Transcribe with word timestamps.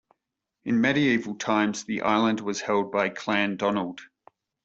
In 0.65 0.81
medieval 0.81 1.35
times 1.35 1.83
the 1.83 2.01
island 2.01 2.39
was 2.39 2.59
held 2.59 2.91
by 2.91 3.09
Clan 3.09 3.55
Donald. 3.55 4.01